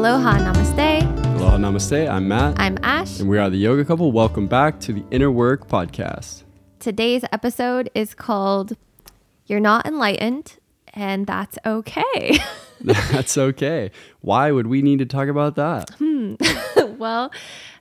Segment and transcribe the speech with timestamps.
[0.00, 1.02] Aloha, namaste.
[1.36, 2.08] Aloha, namaste.
[2.08, 2.54] I'm Mat.
[2.56, 3.20] I'm Ash.
[3.20, 4.10] And we are the yoga couple.
[4.12, 6.44] Welcome back to the Inner Work Podcast.
[6.78, 8.78] Today's episode is called
[9.44, 10.56] You're Not Enlightened,
[10.94, 12.38] and That's Okay.
[12.80, 13.90] that's okay.
[14.22, 15.90] Why would we need to talk about that?
[15.98, 16.36] Hmm.
[16.96, 17.30] well,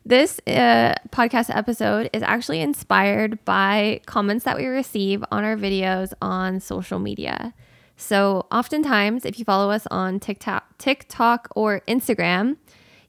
[0.05, 6.11] this uh, podcast episode is actually inspired by comments that we receive on our videos
[6.21, 7.53] on social media.
[8.01, 12.55] So, oftentimes, if you follow us on TikTok, TikTok or Instagram,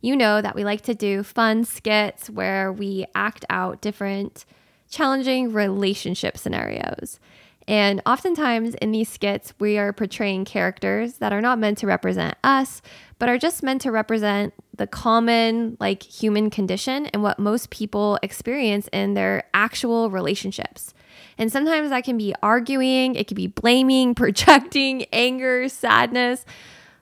[0.00, 4.44] you know that we like to do fun skits where we act out different
[4.90, 7.20] challenging relationship scenarios.
[7.68, 12.34] And oftentimes in these skits, we are portraying characters that are not meant to represent
[12.42, 12.82] us,
[13.20, 18.18] but are just meant to represent the common, like, human condition and what most people
[18.24, 20.94] experience in their actual relationships.
[21.40, 26.44] And sometimes that can be arguing, it can be blaming, projecting, anger, sadness,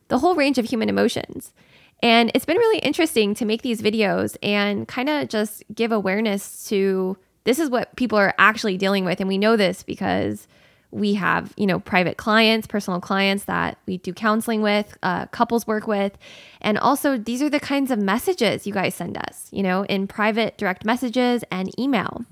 [0.06, 1.52] the whole range of human emotions.
[2.00, 6.68] And it's been really interesting to make these videos and kind of just give awareness
[6.68, 9.18] to this is what people are actually dealing with.
[9.18, 10.46] And we know this because
[10.92, 15.66] we have, you know, private clients, personal clients that we do counseling with, uh, couples
[15.66, 16.16] work with.
[16.60, 20.06] And also, these are the kinds of messages you guys send us, you know, in
[20.06, 22.24] private direct messages and email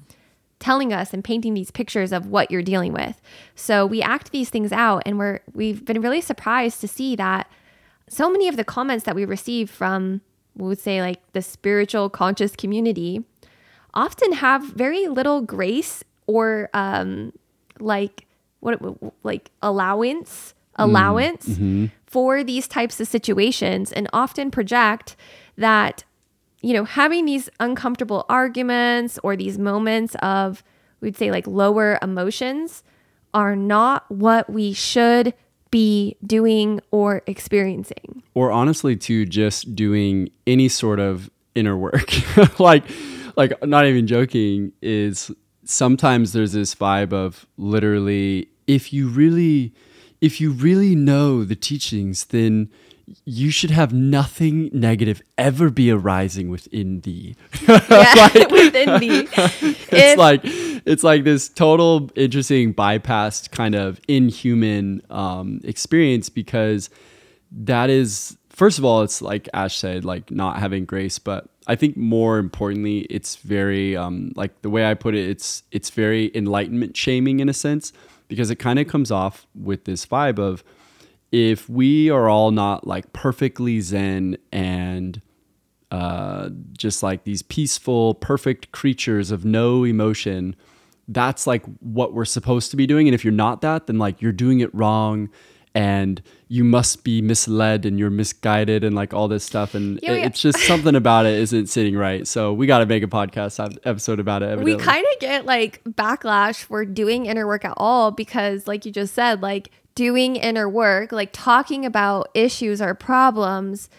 [0.67, 3.23] telling us and painting these pictures of what you're dealing with.
[3.55, 7.49] So we act these things out and we're we've been really surprised to see that
[8.09, 10.23] so many of the comments that we receive from
[10.57, 13.25] we would say like the spiritual conscious community
[13.95, 17.33] often have very little grace or um
[17.79, 18.27] like
[18.59, 18.81] what
[19.23, 21.87] like allowance allowance mm-hmm.
[22.07, 25.15] for these types of situations and often project
[25.57, 26.03] that
[26.67, 30.65] you know, having these uncomfortable arguments or these moments of,
[31.01, 32.83] we'd say, like lower emotions
[33.33, 35.33] are not what we should
[35.71, 38.21] be doing or experiencing.
[38.35, 42.11] Or honestly, to just doing any sort of inner work.
[42.59, 42.83] like,
[43.37, 45.31] like not even joking is
[45.63, 49.73] sometimes there's this vibe of literally if you really
[50.21, 52.71] if you really know the teachings then
[53.25, 57.37] you should have nothing negative ever be arising within thee.
[57.69, 59.29] Yeah, like, within thee.
[59.37, 66.91] it's if, like it's like this total interesting bypassed kind of inhuman um, experience because
[67.53, 71.77] that is first of all it's like Ash said like not having grace, but I
[71.77, 76.31] think more importantly it's very um, like the way I put it it's it's very
[76.35, 77.93] enlightenment shaming in a sense
[78.29, 80.65] because it kind of comes off with this vibe of
[81.37, 85.21] if we are all not like perfectly zen and
[85.91, 90.57] uh, just like these peaceful, perfect creatures of no emotion,
[91.09, 93.07] that's like what we're supposed to be doing.
[93.07, 95.29] And if you're not that, then like you're doing it wrong
[95.75, 100.13] and you must be misled and you're misguided and like all this stuff and yeah,
[100.13, 103.79] it's just something about it isn't sitting right so we got to make a podcast
[103.85, 104.77] episode about it evidently.
[104.77, 108.91] we kind of get like backlash for doing inner work at all because like you
[108.91, 113.91] just said like doing inner work, like talking about issues or problems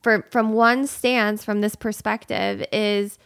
[0.00, 3.18] for, from one stance, from this perspective, is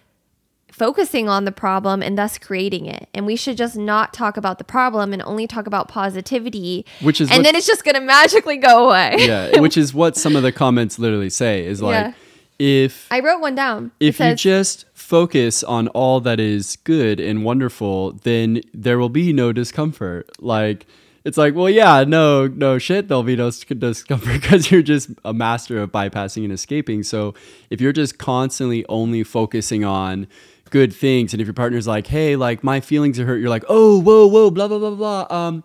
[0.73, 3.09] focusing on the problem and thus creating it.
[3.15, 6.85] And we should just not talk about the problem and only talk about positivity.
[7.01, 9.15] Which is and then it's just gonna magically go away.
[9.19, 12.13] yeah, which is what some of the comments literally say is like yeah.
[12.59, 13.93] if I wrote one down.
[14.01, 19.11] If says, you just focus on all that is good and wonderful, then there will
[19.11, 20.29] be no discomfort.
[20.41, 20.87] Like
[21.25, 25.33] it's like, well, yeah, no, no shit, there'll be no discomfort because you're just a
[25.33, 27.03] master of bypassing and escaping.
[27.03, 27.35] So
[27.71, 30.29] if you're just constantly only focusing on
[30.71, 33.65] good things, and if your partner's like, hey, like my feelings are hurt, you're like,
[33.69, 35.27] oh, whoa, whoa, blah, blah, blah, blah.
[35.31, 35.65] Um,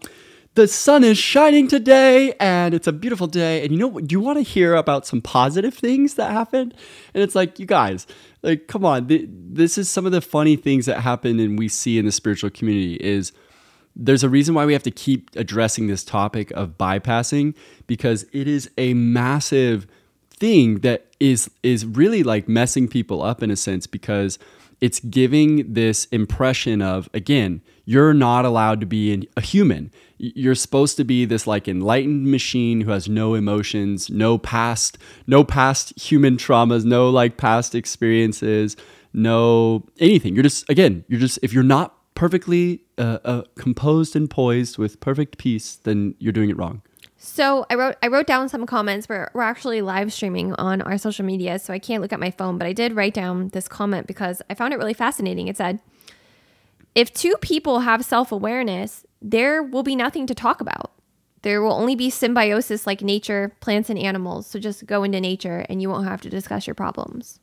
[0.55, 3.61] the sun is shining today and it's a beautiful day.
[3.63, 4.07] And you know, what?
[4.07, 6.73] do you want to hear about some positive things that happened?
[7.13, 8.07] And it's like, you guys,
[8.43, 9.07] like, come on.
[9.07, 12.13] Th- this is some of the funny things that happen and we see in the
[12.13, 13.33] spiritual community is–
[13.95, 17.55] there's a reason why we have to keep addressing this topic of bypassing
[17.87, 19.87] because it is a massive
[20.29, 24.39] thing that is is really like messing people up in a sense because
[24.79, 29.91] it's giving this impression of again you're not allowed to be a human.
[30.19, 35.43] You're supposed to be this like enlightened machine who has no emotions no past no
[35.43, 38.77] past human traumas no like past experiences
[39.11, 40.35] no anything.
[40.35, 44.99] You're just again you're just if you're not perfectly uh, uh, composed and poised with
[44.99, 46.81] perfect peace, then you're doing it wrong.
[47.15, 49.07] So I wrote I wrote down some comments.
[49.07, 52.29] We're, we're actually live streaming on our social media, so I can't look at my
[52.29, 55.47] phone, but I did write down this comment because I found it really fascinating.
[55.47, 55.79] It said,
[56.93, 60.91] "If two people have self awareness, there will be nothing to talk about.
[61.41, 64.45] there will only be symbiosis like nature, plants and animals.
[64.45, 67.39] So just go into nature and you won't have to discuss your problems.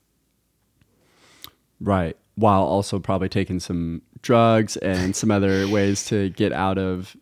[1.81, 2.17] Right.
[2.37, 7.17] While also probably taking some drugs and some other ways to get out of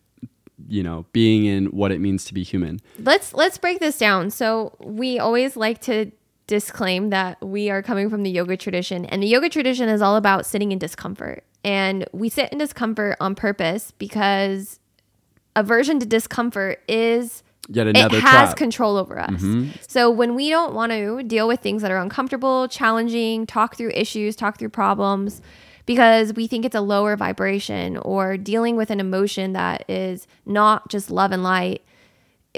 [0.67, 2.79] you know being in what it means to be human.
[2.99, 4.31] Let's let's break this down.
[4.31, 6.11] So we always like to
[6.47, 10.15] disclaim that we are coming from the yoga tradition and the yoga tradition is all
[10.15, 11.43] about sitting in discomfort.
[11.63, 14.79] And we sit in discomfort on purpose because
[15.55, 18.57] aversion to discomfort is Yet another it has trap.
[18.57, 19.31] control over us.
[19.31, 19.71] Mm-hmm.
[19.87, 23.91] So when we don't want to deal with things that are uncomfortable, challenging, talk through
[23.93, 25.41] issues, talk through problems,
[25.85, 30.89] because we think it's a lower vibration or dealing with an emotion that is not
[30.89, 31.83] just love and light,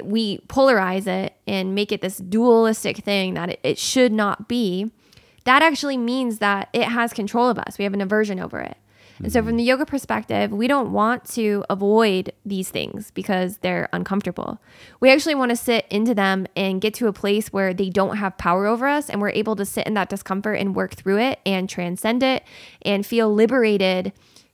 [0.04, 4.92] we polarize it and make it this dualistic thing that it, it should not be.
[5.45, 7.77] That actually means that it has control of us.
[7.77, 8.77] We have an aversion over it.
[9.24, 13.90] And so, from the yoga perspective, we don't want to avoid these things because they're
[13.94, 14.60] uncomfortable.
[15.00, 18.18] We actually want to sit into them and get to a place where they don't
[18.18, 21.19] have power over us and we're able to sit in that discomfort and work through
[21.19, 22.44] it and transcend it
[22.84, 24.14] and feel liberated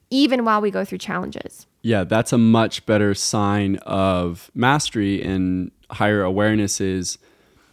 [0.10, 1.66] even while we go through challenges.
[1.82, 7.18] yeah that's a much better sign of mastery and higher awareness is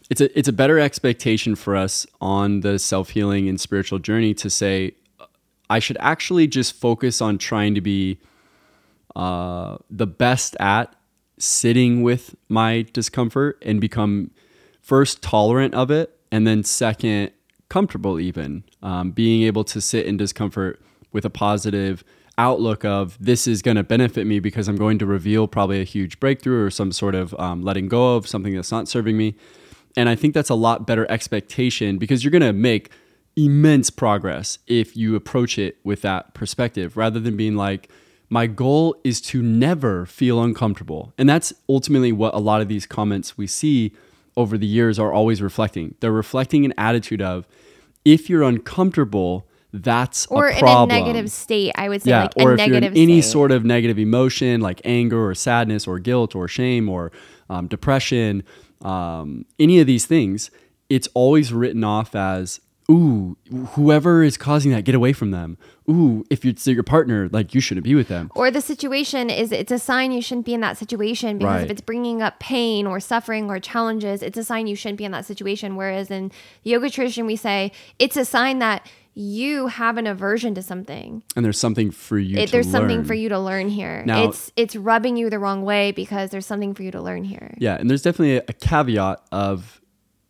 [0.09, 4.49] it's a it's a better expectation for us on the self-healing and spiritual journey to
[4.49, 4.93] say
[5.71, 8.19] i should actually just focus on trying to be
[9.17, 10.95] uh, the best at
[11.39, 14.31] sitting with my discomfort and become
[14.83, 17.31] first tolerant of it and then second
[17.69, 20.81] comfortable even um, being able to sit in discomfort
[21.13, 22.05] with a positive
[22.39, 25.85] outlook of this is going to benefit me because i'm going to reveal probably a
[25.85, 29.35] huge breakthrough or some sort of um, letting go of something that's not serving me.
[29.97, 32.91] And i think that's a lot better expectation because you're going to make
[33.37, 37.89] immense progress if you approach it with that perspective rather than being like
[38.29, 41.13] my goal is to never feel uncomfortable.
[41.19, 43.93] And that's ultimately what a lot of these comments we see
[44.37, 45.97] over the years are always reflecting.
[46.01, 47.49] They're reflecting an attitude of
[48.05, 52.33] if you're uncomfortable that's Or a in a negative state, I would say yeah, like
[52.37, 53.31] or a if you're in any state.
[53.31, 57.13] sort of negative emotion like anger or sadness or guilt or shame or
[57.49, 58.43] um, depression,
[58.83, 60.51] um, any of these things,
[60.89, 62.61] it's always written off as,
[62.91, 63.37] ooh,
[63.75, 65.57] whoever is causing that, get away from them.
[65.89, 68.31] Ooh, if it's your partner, like you shouldn't be with them.
[68.35, 71.71] or the situation is it's a sign you shouldn't be in that situation because if
[71.71, 75.13] it's bringing up pain or suffering or challenges it's a sign you shouldn't be in
[75.13, 76.31] that situation whereas in
[76.63, 81.45] yoga tradition we say it's a sign that you have an aversion to something And
[81.45, 83.05] there's something for you it, to there's something learn.
[83.05, 86.47] for you to learn here Now- it's it's rubbing you the wrong way because there's
[86.47, 89.80] something for you to learn here Yeah, and there's definitely a, a caveat of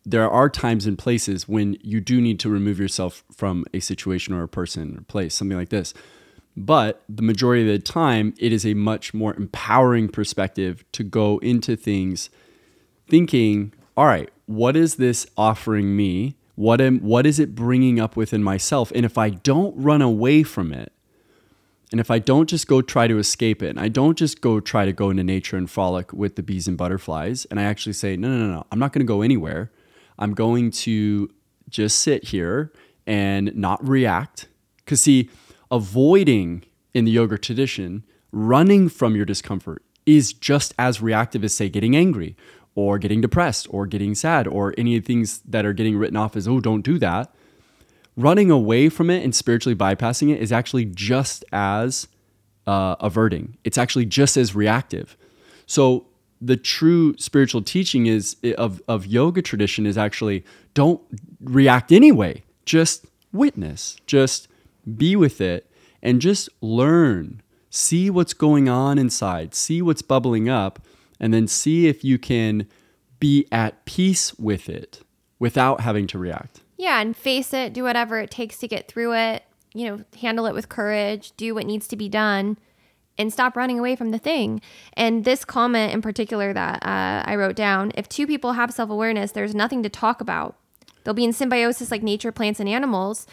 [0.05, 4.33] there are times and places when you do need to remove yourself from a situation
[4.33, 5.93] or a person or place, something like this.
[6.57, 11.37] But the majority of the time, it is a much more empowering perspective to go
[11.39, 12.29] into things
[13.07, 16.35] thinking, all right, what is this offering me?
[16.55, 18.91] What am what is it bringing up within myself?
[18.93, 20.91] And if I don't run away from it,
[21.91, 24.59] and if I don't just go try to escape it, and I don't just go
[24.59, 27.93] try to go into nature and frolic with the bees and butterflies, and I actually
[27.93, 29.71] say, no, no, no, no, I'm not going to go anywhere.
[30.21, 31.29] I'm going to
[31.69, 32.71] just sit here
[33.05, 34.47] and not react.
[34.77, 35.29] Because, see,
[35.69, 36.63] avoiding
[36.93, 41.95] in the yoga tradition, running from your discomfort is just as reactive as, say, getting
[41.95, 42.37] angry
[42.75, 46.15] or getting depressed or getting sad or any of the things that are getting written
[46.15, 47.33] off as, oh, don't do that
[48.17, 52.07] running away from it and spiritually bypassing it is actually just as
[52.67, 53.57] uh, averting.
[53.63, 55.17] It's actually just as reactive.
[55.65, 56.07] So
[56.41, 60.43] the true spiritual teaching is of of yoga tradition is actually
[60.73, 61.01] don't
[61.39, 62.43] react anyway.
[62.65, 63.97] Just witness.
[64.07, 64.47] Just
[64.97, 65.69] be with it
[66.01, 67.41] and just learn.
[67.69, 69.53] See what's going on inside.
[69.53, 70.79] See what's bubbling up
[71.19, 72.67] and then see if you can
[73.19, 75.01] be at peace with it
[75.37, 76.61] without having to react.
[76.77, 79.43] yeah and face it do whatever it takes to get through it
[79.73, 82.57] you know handle it with courage do what needs to be done
[83.17, 84.61] and stop running away from the thing.
[84.93, 89.31] And this comment in particular that uh, i wrote down if two people have self-awareness
[89.31, 90.55] there's nothing to talk about.
[91.03, 93.27] They'll be in symbiosis like nature plants and animals.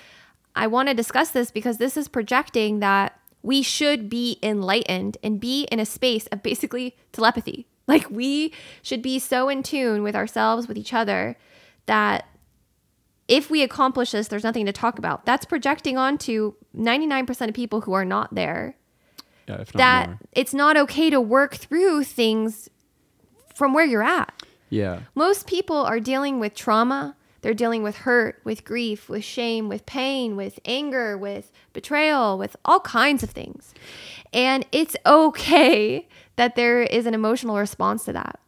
[0.56, 5.38] I want to discuss this because this is projecting that we should be enlightened and
[5.40, 7.66] be in a space of basically telepathy.
[7.88, 11.38] Like we should be so in tune with ourselves with each other
[11.87, 12.26] that
[13.28, 15.25] if we accomplish this, there's nothing to talk about.
[15.25, 18.76] That's projecting onto 99% of people who are not there
[19.49, 20.19] Yeah, if not that more.
[20.33, 22.69] it's not okay to work through things
[23.55, 24.33] from where you're at.
[24.71, 25.00] Yeah.
[25.14, 27.17] Most people are dealing with trauma.
[27.40, 32.57] They're dealing with hurt, with grief, with shame, with pain, with anger, with betrayal, with
[32.64, 33.75] all kinds of things.
[34.33, 38.40] And it's okay that there is an emotional response to that.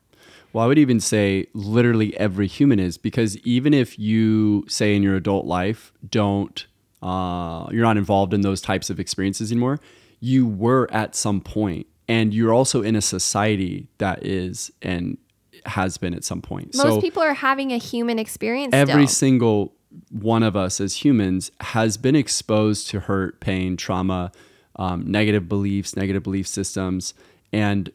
[0.52, 5.02] Well, I would even say literally every human is because even if you say in
[5.02, 6.66] your adult life don't,
[7.02, 9.78] uh, you're not involved in those types of experiences anymore,
[10.20, 15.18] you were at some point, and you're also in a society that is and
[15.66, 16.74] has been at some point.
[16.76, 18.74] Most so people are having a human experience.
[18.74, 19.14] Every still.
[19.14, 19.74] single
[20.10, 24.30] one of us as humans has been exposed to hurt, pain, trauma,
[24.76, 27.14] um, negative beliefs, negative belief systems,
[27.52, 27.90] and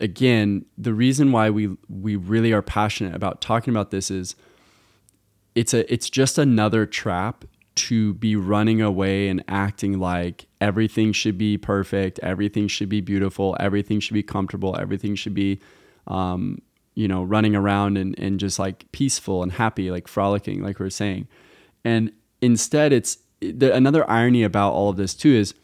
[0.00, 4.36] again, the reason why we we really are passionate about talking about this is
[5.54, 11.36] it's a it's just another trap to be running away and acting like everything should
[11.36, 15.60] be perfect, everything should be beautiful, everything should be comfortable, everything should be
[16.06, 16.60] um,
[16.94, 20.86] you know, running around and, and just like peaceful and happy, like frolicking, like we
[20.86, 21.26] are saying.
[21.84, 25.54] And instead, it's the, another irony about all of this too is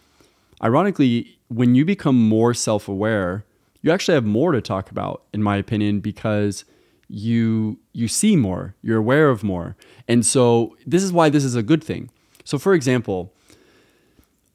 [0.62, 3.44] ironically, when you become more self aware,
[3.82, 6.64] you actually have more to talk about, in my opinion, because
[7.10, 9.76] you you see more, you're aware of more,
[10.08, 12.10] and so this is why this is a good thing.
[12.44, 13.32] So, for example,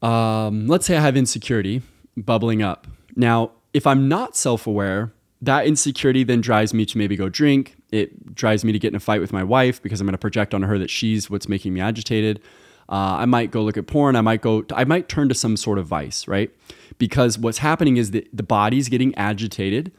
[0.02, 1.82] um, let's say I have insecurity
[2.16, 2.86] bubbling up.
[3.14, 7.76] Now, if I'm not self aware, that insecurity then drives me to maybe go drink.
[7.92, 10.18] It drives me to get in a fight with my wife because I'm going to
[10.18, 12.40] project on her that she's what's making me agitated.
[12.88, 14.16] Uh, I might go look at porn.
[14.16, 14.64] I might go.
[14.72, 16.50] I might turn to some sort of vice, right?
[16.98, 19.92] because what's happening is that the body's getting agitated.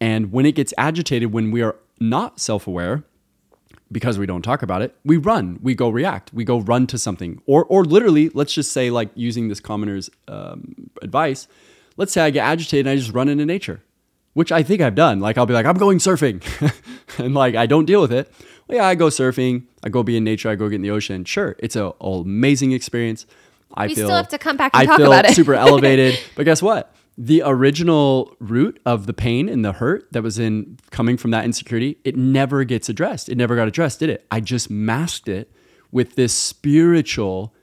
[0.00, 3.04] And when it gets agitated, when we are not self aware,
[3.92, 6.98] because we don't talk about it, we run, we go react, we go run to
[6.98, 7.40] something.
[7.46, 11.46] Or, or literally, let's just say, like using this commoner's um, advice,
[11.96, 13.82] let's say I get agitated and I just run into nature,
[14.32, 15.20] which I think I've done.
[15.20, 16.42] Like, I'll be like, I'm going surfing.
[17.18, 18.32] and like, I don't deal with it.
[18.66, 20.90] Well, yeah, I go surfing, I go be in nature, I go get in the
[20.90, 21.24] ocean.
[21.24, 23.26] Sure, it's an amazing experience.
[23.74, 25.34] I we feel still have to come back and I talk feel about it.
[25.34, 26.18] super elevated.
[26.36, 26.94] But guess what?
[27.18, 31.44] The original root of the pain and the hurt that was in coming from that
[31.44, 33.28] insecurity, it never gets addressed.
[33.28, 34.26] It never got addressed, did it?
[34.30, 35.52] I just masked it
[35.90, 37.54] with this spiritual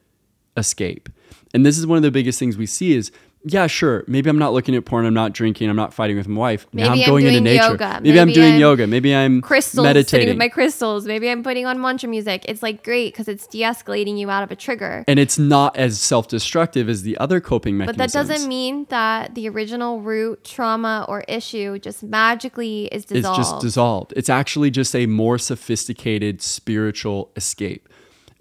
[0.56, 1.10] escape.
[1.54, 3.12] And this is one of the biggest things we see is
[3.46, 4.04] yeah, sure.
[4.06, 5.06] Maybe I'm not looking at porn.
[5.06, 5.70] I'm not drinking.
[5.70, 6.68] I'm not fighting with my wife.
[6.74, 7.64] Maybe now I'm I'm going into nature.
[7.64, 8.00] yoga.
[8.02, 8.88] Maybe, Maybe I'm doing I'm yoga.
[8.88, 10.28] Maybe I'm crystals meditating.
[10.28, 11.06] with my crystals.
[11.06, 12.44] Maybe I'm putting on mantra music.
[12.50, 15.06] It's like great because it's de-escalating you out of a trigger.
[15.08, 18.14] and it's not as self-destructive as the other coping mechanisms.
[18.14, 23.40] But that doesn't mean that the original root trauma or issue just magically is dissolved.
[23.40, 24.14] It's just dissolved.
[24.18, 27.88] It's actually just a more sophisticated spiritual escape.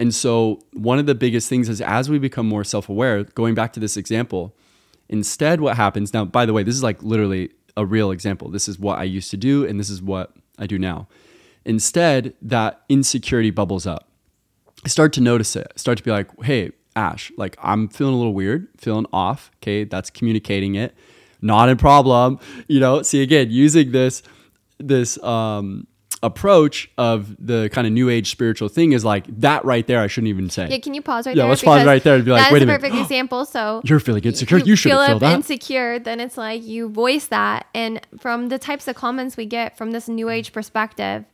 [0.01, 3.55] And so, one of the biggest things is as we become more self aware, going
[3.55, 4.55] back to this example,
[5.09, 8.51] instead, what happens now, by the way, this is like literally a real example.
[8.51, 11.09] This is what I used to do, and this is what I do now.
[11.65, 14.09] Instead, that insecurity bubbles up.
[14.85, 15.67] I start to notice it.
[15.75, 19.51] I start to be like, hey, Ash, like I'm feeling a little weird, feeling off.
[19.63, 20.95] Okay, that's communicating it.
[21.41, 22.41] Not a problem.
[22.67, 24.23] You know, see again, using this
[24.79, 25.87] this um
[26.23, 30.07] approach of the kind of new age spiritual thing is like that right there I
[30.09, 30.69] shouldn't even say.
[30.69, 31.51] yeah, can you pause right Yeah, there?
[31.51, 32.81] let's pause right there and be like, wait a a minute.
[32.81, 33.45] perfect example.
[33.45, 34.59] So You're feeling insecure.
[34.59, 35.33] You, shouldn't feel that.
[35.35, 37.67] insecure, then it's like you voice that.
[37.75, 41.25] And from the types of comments we get from this new age perspective,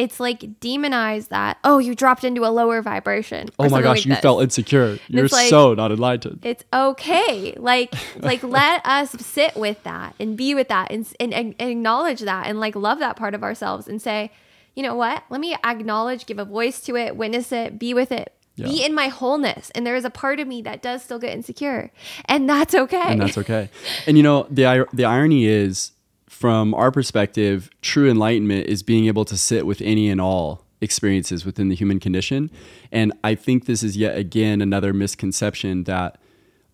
[0.00, 1.58] it's like demonize that.
[1.62, 3.50] Oh, you dropped into a lower vibration.
[3.58, 4.20] oh my gosh, like you this.
[4.20, 4.98] felt insecure.
[5.08, 6.40] You're like- so not enlightened.
[6.42, 7.54] It's okay.
[7.58, 12.20] Like, like let us sit with that and be with that and, and, and acknowledge
[12.20, 14.30] that and like love that part of ourselves and say,
[14.74, 15.22] you know what?
[15.28, 18.32] Let me acknowledge, give a voice to it, witness it, be with it.
[18.56, 19.70] Be in my wholeness.
[19.74, 21.90] And there is a part of me that does still get insecure.
[22.26, 23.00] And that's okay.
[23.00, 23.70] and that's okay.
[24.06, 25.92] And you know, the the irony is
[26.30, 31.44] from our perspective, true enlightenment is being able to sit with any and all experiences
[31.44, 32.52] within the human condition.
[32.92, 36.18] And I think this is yet again another misconception that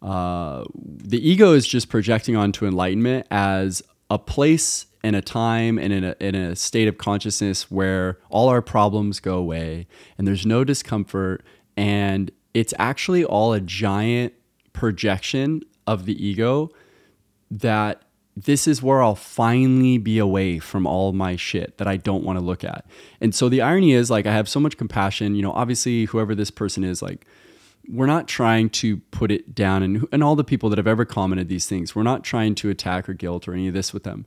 [0.02, 5.90] uh, the ego is just projecting onto enlightenment as a place and a time and
[5.90, 9.86] in a, in a state of consciousness where all our problems go away
[10.18, 11.42] and there's no discomfort
[11.78, 14.34] and it's actually all a giant
[14.74, 16.68] projection of the ego
[17.50, 18.02] that
[18.38, 22.38] this is where I'll finally be away from all my shit that I don't want
[22.38, 22.84] to look at.
[23.20, 26.34] And so the irony is like I have so much compassion, you know, obviously whoever
[26.34, 27.26] this person is like
[27.88, 31.04] we're not trying to put it down and and all the people that have ever
[31.06, 34.02] commented these things, we're not trying to attack or guilt or any of this with
[34.02, 34.26] them.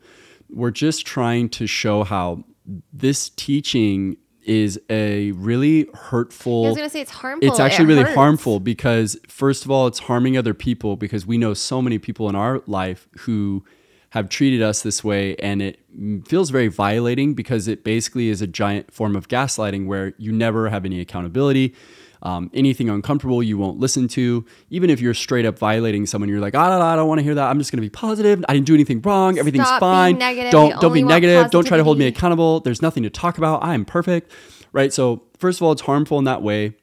[0.50, 2.46] We're just trying to show how
[2.92, 7.48] this teaching is a really hurtful I was gonna say it's harmful.
[7.48, 8.16] it's actually It really hurts.
[8.16, 12.28] harmful because first of all it's harming other people because we know so many people
[12.30, 13.64] in our life who
[14.12, 15.80] have treated us this way and it
[16.28, 20.70] feels very violating because it basically is a giant form of gaslighting where you never
[20.70, 21.74] have any accountability
[22.22, 24.44] Um, anything uncomfortable, you won't listen to.
[24.70, 27.36] Even if you're straight up violating someone, you're like, ah, I don't want to hear
[27.36, 27.48] that.
[27.50, 28.44] I'm just going to be positive.
[28.50, 29.38] I didn't do anything wrong.
[29.40, 30.18] Everything's Stop fine.
[30.18, 30.52] negative.
[30.52, 31.50] Don't don't be negative.
[31.50, 32.60] Don't try to hold me accountable.
[32.60, 33.64] There's nothing to talk about.
[33.64, 34.34] I am perfect,
[34.74, 34.92] right?
[34.92, 36.76] So first of all, it's harmful in that way.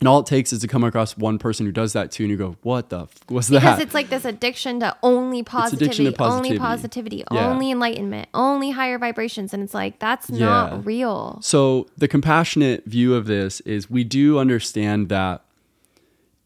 [0.00, 2.30] And all it takes is to come across one person who does that too, and
[2.30, 3.00] you go, "What the?
[3.00, 6.58] F- what's because that?" it's like this addiction to only positivity, addiction to only positivity.
[6.58, 7.50] positivity, Yeah.
[7.50, 10.46] only enlightenment, only higher vibrations, and it's like that's Yeah.
[10.46, 11.38] not real.
[11.42, 15.42] So the compassionate view of this is we do understand that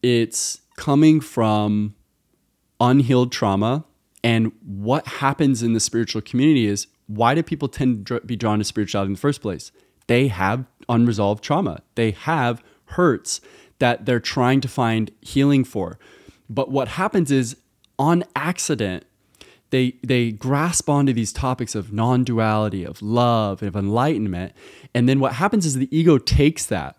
[0.01, 1.95] it's coming from
[2.79, 3.85] unhealed trauma
[4.23, 8.57] and what happens in the spiritual community is why do people tend to be drawn
[8.59, 9.71] to spirituality in the first place?
[10.07, 11.81] They have unresolved trauma.
[11.95, 12.63] They have
[12.95, 13.41] hurts
[13.79, 15.99] that they're trying to find healing for.
[16.49, 17.57] But what happens is
[17.99, 19.05] on accident
[19.73, 24.53] they they grasp onto these topics of non-duality, of love, and of enlightenment.
[24.93, 26.95] And then what happens is the ego takes that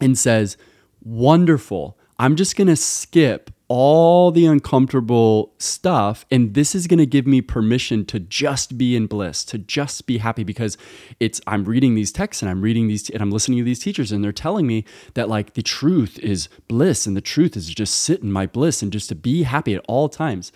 [0.00, 0.56] and says,
[1.02, 1.98] Wonderful.
[2.18, 6.24] I'm just going to skip all the uncomfortable stuff.
[6.30, 10.06] And this is going to give me permission to just be in bliss, to just
[10.06, 10.78] be happy because
[11.18, 14.12] it's, I'm reading these texts and I'm reading these, and I'm listening to these teachers
[14.12, 17.94] and they're telling me that like the truth is bliss and the truth is just
[17.98, 20.52] sit in my bliss and just to be happy at all times.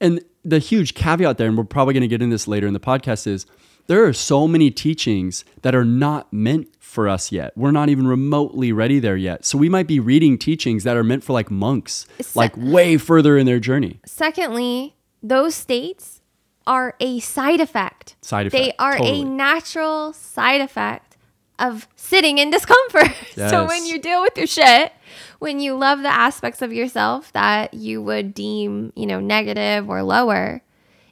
[0.00, 2.74] And the huge caveat there, and we're probably going to get into this later in
[2.74, 3.46] the podcast, is
[3.86, 7.52] there are so many teachings that are not meant for us yet.
[7.56, 9.44] We're not even remotely ready there yet.
[9.44, 12.96] So we might be reading teachings that are meant for like monks, It's- like way
[12.96, 14.00] further in their journey.
[14.06, 16.20] Secondly, those states
[16.66, 18.16] are a side effect.
[18.22, 18.64] Side effect.
[18.64, 19.22] They are totally.
[19.22, 21.16] a natural side effect
[21.58, 23.10] of sitting in discomfort.
[23.34, 24.92] so when you deal with your shit,
[25.38, 30.02] when you love the aspects of yourself that you would deem, you know, negative or
[30.02, 30.62] lower,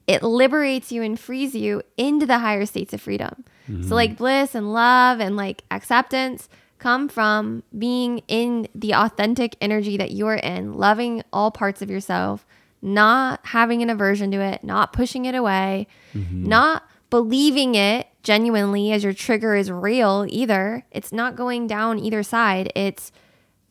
[0.07, 3.45] it liberates you and frees you into the higher states of freedom.
[3.67, 3.93] So mm-hmm.
[3.93, 10.11] like bliss and love and like acceptance come from being in the authentic energy that
[10.11, 12.45] you're in, loving all parts of yourself,
[12.83, 16.45] not having an aversion to it, not pushing it away, mm-hmm.
[16.45, 20.85] not believing it genuinely as your trigger is real either.
[20.91, 22.73] It's not going down either side.
[22.75, 23.13] It's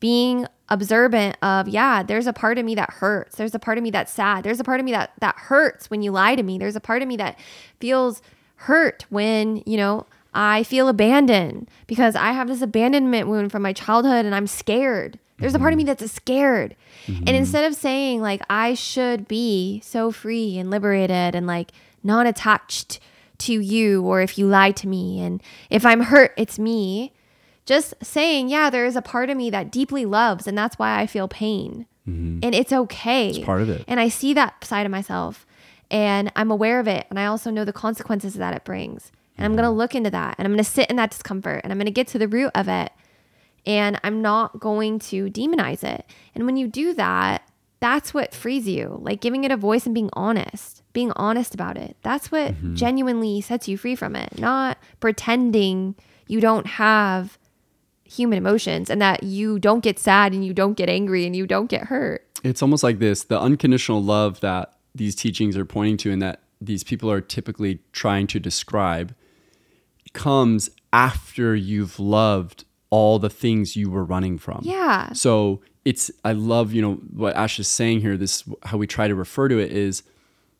[0.01, 3.37] being observant of yeah there's a part of me that hurts.
[3.37, 4.43] There's a part of me that's sad.
[4.43, 6.57] There's a part of me that that hurts when you lie to me.
[6.57, 7.39] There's a part of me that
[7.79, 8.21] feels
[8.55, 13.73] hurt when you know i feel abandoned because i have this abandonment wound from my
[13.73, 15.17] childhood and i'm scared.
[15.39, 15.93] There's a part of me mm-hmm.
[15.95, 16.75] that's scared.
[17.07, 17.33] And mm-hmm.
[17.33, 21.71] instead of saying like i should be so free and liberated and like
[22.03, 22.99] not attached
[23.39, 27.11] to you or if you lie to me and if i'm hurt it's me
[27.71, 30.99] just saying, yeah, there is a part of me that deeply loves, and that's why
[31.01, 31.85] I feel pain.
[32.05, 33.29] And it's okay.
[33.29, 33.45] It's Mm-hmm.
[33.45, 33.85] part of it.
[33.87, 35.45] And I see that side of myself,
[35.89, 39.11] and I'm aware of it, and I also know the consequences that it brings.
[39.37, 39.61] And I'm Mm-hmm.
[39.61, 41.77] going to look into that, and I'm going to sit in that discomfort, and I'm
[41.79, 42.91] going to get to the root of it,
[43.65, 46.05] and I'm not going to demonize it.
[46.35, 47.43] And when you do that,
[47.79, 51.77] that's what frees you, like giving it a voice and being honest, being honest about
[51.77, 51.95] it.
[52.01, 52.75] That's what Mm-hmm.
[52.75, 55.95] genuinely sets you free from it, not pretending
[56.27, 57.37] you don't have
[58.11, 61.47] human emotions and that you don't get sad and you don't get angry and you
[61.47, 62.27] don't get hurt.
[62.43, 66.41] It's almost like this the unconditional love that these teachings are pointing to and that
[66.59, 69.15] these people are typically trying to describe
[70.13, 74.59] comes after you've loved all the things you were running from.
[74.63, 75.13] Yeah.
[75.13, 79.07] So it's I love, you know, what Ash is saying here, this how we try
[79.07, 80.03] to refer to it is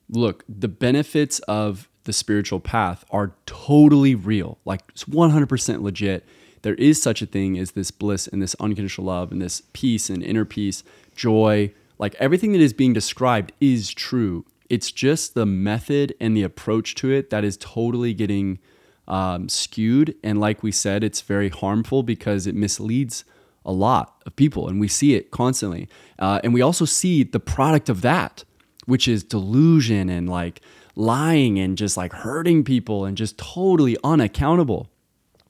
[0.10, 4.58] look, the benefits of the spiritual path are totally real.
[4.66, 6.26] Like it's 100% legit.
[6.62, 10.10] There is such a thing as this bliss and this unconditional love and this peace
[10.10, 10.84] and inner peace,
[11.16, 11.74] joy.
[11.98, 14.46] Like everything that is being described is true.
[14.70, 18.60] It's just the method and the approach to it that is totally getting
[19.08, 20.16] um, skewed.
[20.24, 23.26] And like we said, it's very harmful because it misleads
[23.66, 24.68] a lot of people.
[24.68, 25.90] And we see it constantly.
[26.18, 28.44] Uh, and we also see the product of that,
[28.86, 30.62] which is delusion and like
[30.96, 34.90] lying and just like hurting people and just totally unaccountable.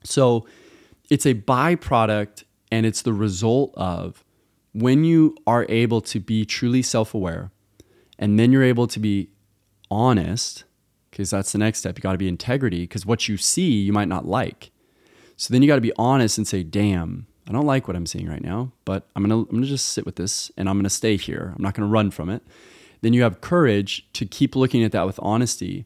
[0.02, 0.46] So
[1.12, 4.24] it's a byproduct and it's the result of
[4.72, 7.50] when you are able to be truly self aware
[8.18, 9.28] and then you're able to be
[9.90, 10.64] honest,
[11.10, 11.98] because that's the next step.
[11.98, 14.70] You got to be integrity because what you see, you might not like.
[15.36, 18.06] So then you got to be honest and say, damn, I don't like what I'm
[18.06, 20.76] seeing right now, but I'm going to I'm to just sit with this and I'm
[20.76, 21.52] going to stay here.
[21.54, 22.42] I'm not going to run from it.
[23.02, 25.84] Then you have courage to keep looking at that with honesty.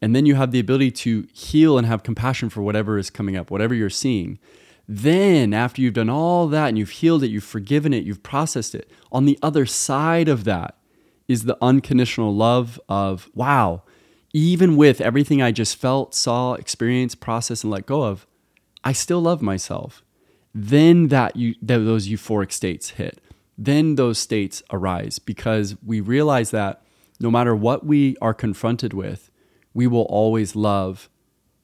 [0.00, 3.36] And then you have the ability to heal and have compassion for whatever is coming
[3.36, 4.38] up, whatever you're seeing.
[4.86, 8.74] Then, after you've done all that and you've healed it, you've forgiven it, you've processed
[8.74, 10.78] it, on the other side of that
[11.26, 13.82] is the unconditional love of, wow,
[14.32, 18.26] even with everything I just felt, saw, experienced, processed, and let go of,
[18.82, 20.02] I still love myself.
[20.54, 23.20] then that you that those euphoric states hit.
[23.56, 26.82] Then those states arise because we realize that
[27.20, 29.27] no matter what we are confronted with,
[29.78, 31.08] we will always love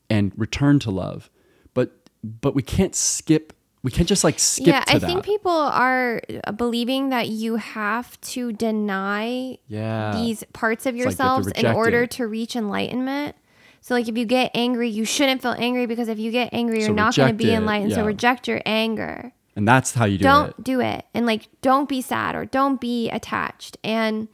[0.08, 1.30] and return to love.
[1.74, 1.90] But
[2.22, 5.06] but we can't skip we can't just like skip yeah, I that.
[5.06, 6.22] think people are
[6.56, 10.12] believing that you have to deny yeah.
[10.14, 13.34] these parts of like yourselves in order to reach enlightenment.
[13.80, 16.78] So, like, if you get angry, you shouldn't feel angry because if you get angry,
[16.78, 17.92] you're So not going to be enlightened.
[17.92, 19.32] So, reject your anger.
[19.56, 20.64] and that's how you do don't it.
[20.64, 21.04] do it.
[21.12, 23.76] And, like, don't be sad or don't be attached.
[23.84, 24.28] And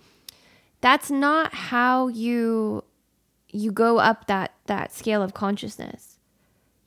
[0.80, 2.84] that's not how you
[3.52, 6.18] you go up that that scale of consciousness.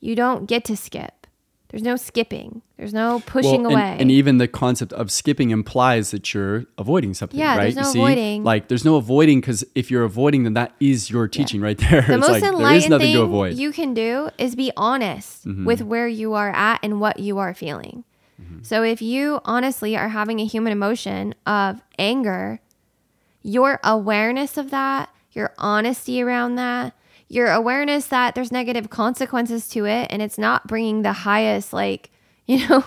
[0.00, 1.26] You don't get to skip.
[1.68, 2.62] There's no skipping.
[2.76, 3.96] There's no pushing Well, and, away.
[3.98, 7.62] And even the concept of skipping implies that you're avoiding something, Yeah, right?
[7.62, 8.44] there's no you see, avoiding.
[8.44, 12.02] like there's no avoiding because if you're avoiding, then that is your teaching right there.
[12.02, 13.52] the it's most like there is enlightened nothing thing to avoid.
[13.54, 13.60] Mm-hmm.
[13.60, 17.54] you can do is be honest with where you are at and what you are
[17.54, 18.04] feeling.
[18.40, 18.62] Mm-hmm.
[18.62, 22.60] So if you honestly are having a human emotion of anger,
[23.42, 26.94] your awareness of that, your honesty around that,
[27.28, 32.10] your awareness that there's negative consequences to it and it's not bringing the highest like
[32.46, 32.84] you know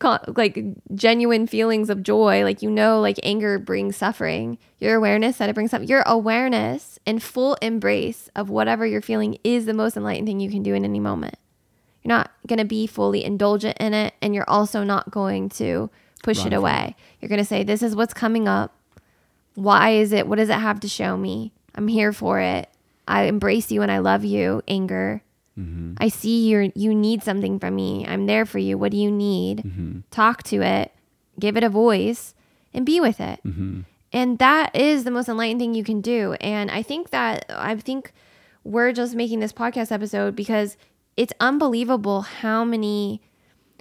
[0.00, 0.58] con- like
[0.94, 2.42] genuine feelings of joy.
[2.42, 4.58] Like you know like anger brings suffering.
[4.80, 9.38] Your awareness that it brings up your awareness and full embrace of whatever you're feeling
[9.44, 11.36] is the most enlightened thing you can do in any moment.
[12.02, 15.88] You're not going to be fully indulgent in it and you're also not going to
[16.24, 16.96] push Run it away.
[17.20, 18.74] You're going to say this is what's coming up.
[19.54, 22.68] Why is it what does it have to show me i'm here for it.
[23.08, 25.22] I embrace you and i love you anger.
[25.58, 25.94] Mm-hmm.
[25.98, 28.04] I see you you need something from me.
[28.06, 28.76] I'm there for you.
[28.76, 29.58] What do you need?
[29.62, 30.00] Mm-hmm.
[30.10, 30.92] Talk to it.
[31.38, 32.34] Give it a voice
[32.74, 33.40] and be with it.
[33.44, 33.80] Mm-hmm.
[34.12, 36.34] And that is the most enlightened thing you can do.
[36.40, 38.12] And i think that i think
[38.64, 40.76] we're just making this podcast episode because
[41.16, 43.22] it's unbelievable how many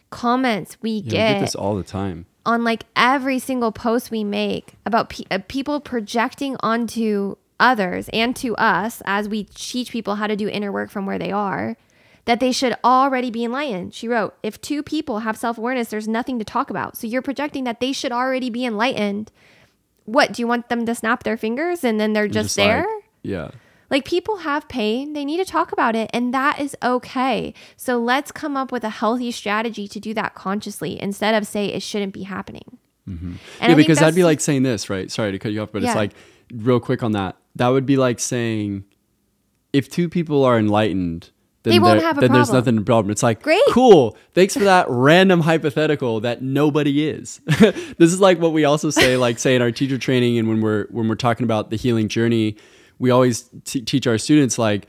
[0.10, 2.26] comments we Yeah, we get get this all the time.
[2.46, 8.36] on like every single post we make about pe- uh, people projecting onto others and
[8.38, 11.78] to us as we teach people how to do inner work from where they are
[12.26, 13.94] that they should already be enlightened.
[13.94, 16.98] She wrote, if two people have self awareness, there's nothing to talk about.
[16.98, 19.32] So you're projecting that they should already be enlightened.
[20.06, 22.88] What do you want them to snap their fingers and then they're just, like, there?
[23.22, 23.52] yeah.
[23.92, 27.54] Like people have pain, they need to talk about it, and that is okay.
[27.78, 31.68] So let's come up with a healthy strategy to do that consciously instead of say
[31.68, 32.80] it shouldn't be happening.
[33.08, 33.28] Mm-hmm.
[33.28, 35.12] And I yeah, because that'd be like saying this, right?
[35.12, 35.90] Sorry to cut you off, but Yeah.
[35.90, 36.14] it's like
[36.54, 37.36] real quick on that.
[37.56, 38.86] That would be like saying
[39.74, 41.32] if two people are enlightened,
[41.64, 42.58] then, They won't have a then there's problem.
[42.66, 43.12] nothing to problem.
[43.12, 43.62] It's like Great.
[43.70, 44.16] cool.
[44.34, 47.40] Thanks for that random hypothetical that nobody is.
[47.60, 50.62] this is like what we also say, like say in our teacher training and when
[50.62, 52.56] we're when we're talking about the healing journey,
[53.00, 54.88] we always t- teach our students like,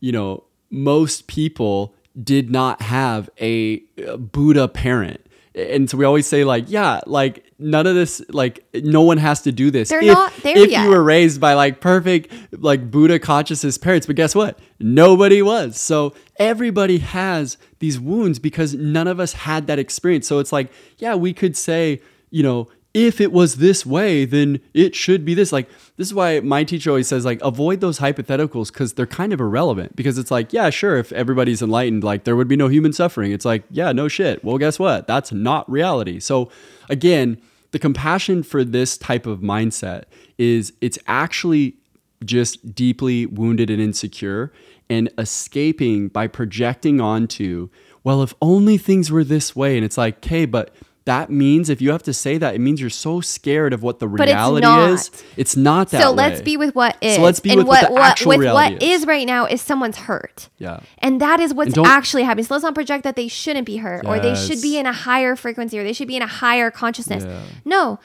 [0.00, 3.78] you know, most people did not have a
[4.16, 5.21] Buddha parent.
[5.54, 9.42] And so we always say like, yeah, like none of this, like no one has
[9.42, 9.90] to do this.
[9.90, 10.84] They're if, not there if yet.
[10.84, 14.58] you were raised by like perfect, like Buddha consciousness parents, but guess what?
[14.80, 15.78] Nobody was.
[15.78, 20.26] So everybody has these wounds because none of us had that experience.
[20.26, 24.60] So it's like, yeah, we could say, you know, if it was this way, then
[24.74, 25.50] it should be this.
[25.52, 29.32] Like, this is why my teacher always says, like, avoid those hypotheticals because they're kind
[29.32, 29.96] of irrelevant.
[29.96, 33.32] Because it's like, yeah, sure, if everybody's enlightened, like, there would be no human suffering.
[33.32, 34.44] It's like, yeah, no shit.
[34.44, 35.06] Well, guess what?
[35.06, 36.20] That's not reality.
[36.20, 36.50] So,
[36.90, 40.04] again, the compassion for this type of mindset
[40.36, 41.76] is it's actually
[42.24, 44.52] just deeply wounded and insecure
[44.90, 47.70] and escaping by projecting onto,
[48.04, 49.76] well, if only things were this way.
[49.76, 52.80] And it's like, okay, but that means if you have to say that, it means
[52.80, 55.10] you're so scared of what the it's reality is.
[55.36, 56.16] It's not that so way.
[56.16, 57.16] let's be with what is.
[57.16, 59.02] So let's be and with what the actual with reality what is.
[59.02, 60.48] is right now is someone's hurt.
[60.58, 60.80] Yeah.
[60.98, 62.44] And that is what's actually happening.
[62.44, 64.92] So let's not project that they shouldn't be hurt or they should be in a
[64.92, 67.24] higher frequency or they should be in a higher consciousness.
[67.24, 67.42] Yeah.
[67.64, 67.98] No.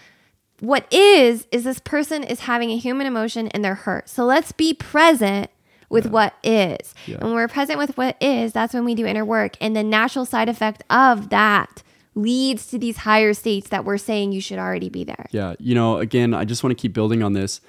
[0.60, 4.10] What is, is this person is having a human emotion and they're hurt.
[4.10, 5.52] So let's be present
[5.88, 6.96] with what is.
[7.06, 7.18] Yeah.
[7.18, 9.56] And when we're present with what is, that's when we do inner work.
[9.62, 11.84] And the natural side effect of that
[12.18, 15.28] leads to these higher states that we're saying you should already be there.
[15.32, 15.56] Yeah.
[15.60, 17.62] You know, again, I just want to keep building on this.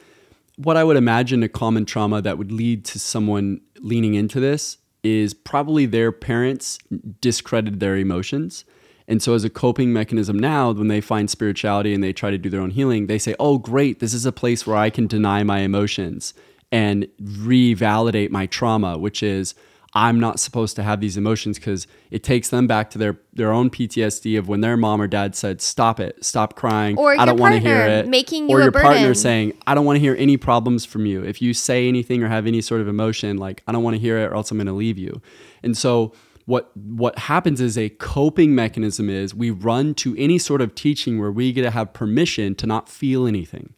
[0.57, 4.79] What I would imagine a common trauma that would lead to someone leaning into this
[5.05, 6.79] is probably their parents
[7.21, 8.65] discredited their emotions.
[9.07, 12.37] And so, as a coping mechanism now, when they find spirituality and they try to
[12.37, 15.07] do their own healing, they say, Oh, great, this is a place where I can
[15.07, 16.35] deny my emotions
[16.71, 19.55] and revalidate my trauma, which is,
[19.95, 23.53] I'm not supposed to have these emotions because it takes them back to their their
[23.53, 26.99] own PTSD of when their mom or dad said, "Stop it, stop crying.
[26.99, 29.87] Or I don't want to hear it." making you or your partner saying, "I don't
[29.87, 31.25] want to hear any problems from you.
[31.25, 34.01] If you say anything or have any sort of emotion, like I don't want to
[34.01, 35.23] hear it, or else I'm going to leave you."
[35.63, 36.13] And so
[36.45, 41.19] what what happens is a coping mechanism is we run to any sort of teaching
[41.19, 43.75] where we get to have permission to not feel anything.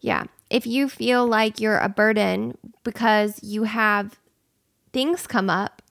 [0.00, 0.24] Yeah.
[0.50, 4.18] If you feel like you're a burden because you have
[4.94, 5.82] things come up,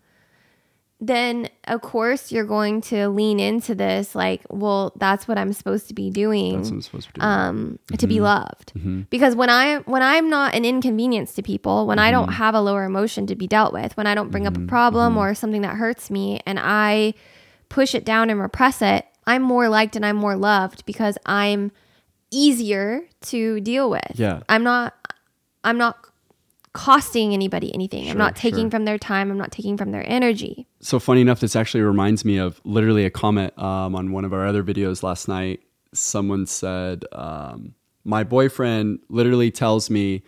[0.99, 5.89] then of course you're going to lean into this like, well, that's what I'm supposed
[5.89, 6.55] to be doing.
[6.55, 7.21] That's what I'm supposed to do.
[7.21, 8.23] um, to be mm-hmm.
[8.23, 8.73] loved.
[8.73, 9.01] Mm-hmm.
[9.09, 12.33] Because when I when I'm not an inconvenience to people, when I don't mm-hmm.
[12.33, 15.17] have a lower emotion to be dealt with, when I don't bring up a problem
[15.17, 17.13] or something that hurts me, and I
[17.69, 21.71] push it down and repress it, I'm more liked and I'm more loved because I'm
[22.31, 24.13] easier to deal with.
[24.15, 24.41] Yeah.
[24.47, 24.95] I'm not.
[25.65, 25.97] I'm not
[26.73, 28.09] costing anybody anything.
[28.09, 28.71] I'm not taking sure.
[28.71, 29.31] from their time.
[29.31, 30.67] I'm not taking from their energy.
[30.81, 34.33] so funny enough, this actually reminds me of literally a comment um, on one of
[34.33, 35.61] our other videos last night.
[35.93, 40.23] Someone said, um, "My boyfriend literally tells me,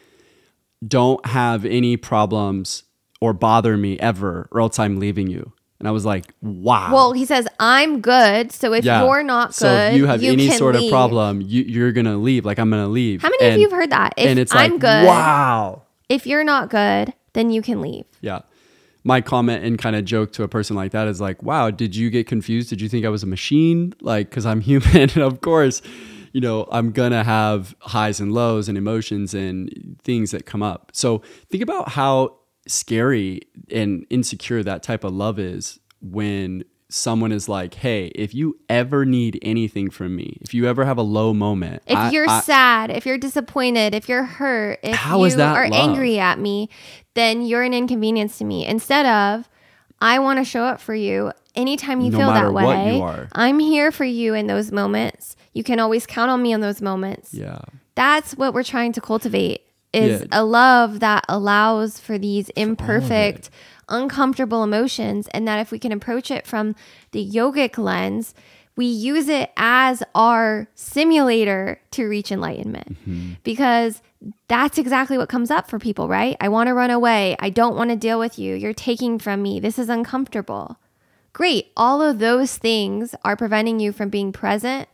[0.88, 2.84] don't have any problems
[3.19, 7.13] or bother me ever, or else I'm leaving you." And I was like, "Wow." Well,
[7.13, 9.03] he says I'm good, so if Yeah.
[9.03, 10.86] you're not good, so if you have any can sort leave.
[10.86, 12.45] of problem, you, you're gonna leave.
[12.45, 13.23] Like I'm gonna leave.
[13.23, 14.13] How many of you have heard that?
[14.17, 15.81] If and it's I'm like, good, wow.
[16.10, 18.06] If you're not good, then you can leave.
[18.22, 18.41] Yeah.
[19.04, 21.96] My comment and kind of joke to a person like that is like, wow, did
[21.96, 22.70] you get confused?
[22.70, 23.94] Did you think I was a machine?
[24.02, 24.96] Like, because I'm human.
[24.96, 25.82] and of course,
[26.34, 30.63] you know, I'm going to have highs and lows and emotions and things that come
[30.63, 30.91] up.
[30.94, 32.38] So think about how
[32.68, 33.41] scary
[33.72, 39.05] and insecure that type of love is when someone is like, hey, if you ever
[39.05, 42.39] need anything from me, if you ever have a low moment, If I- you're I-
[42.41, 45.71] sad, if you're disappointed, if you're hurt, if you are love?
[45.73, 46.69] angry at me,
[47.13, 48.65] then you're an inconvenience to me.
[48.65, 49.49] Instead of,
[49.99, 53.27] I want to show up for you anytime you No feel that way.
[53.34, 55.36] I'm here for you in those moments.
[55.53, 57.34] You can always count on me in those moments.
[57.34, 57.60] yeah.
[57.95, 59.62] That's what we're trying to cultivate
[59.93, 60.27] is Yeah.
[60.34, 63.49] a love that allows for these imperfect,
[63.89, 66.76] uncomfortable emotions and that if we can approach it from
[67.12, 68.34] the yogic lens,
[68.76, 72.93] we use it as our simulator to reach enlightenment.
[73.02, 73.34] Mm-hmm.
[73.43, 74.02] Because
[74.48, 76.36] that's exactly what comes up for people, right?
[76.41, 77.36] I want to run away.
[77.39, 78.56] I don't want to deal with you.
[78.56, 79.60] You're taking from me.
[79.60, 80.78] This is uncomfortable.
[81.32, 81.71] Great.
[81.78, 84.89] All of those things are preventing you from being present